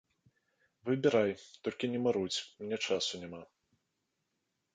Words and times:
Выбірай, 0.87 1.31
толькі 1.67 1.91
не 1.93 1.99
марудзь, 2.07 2.39
мне 2.65 2.77
часу 2.89 3.13
няма. 3.27 3.43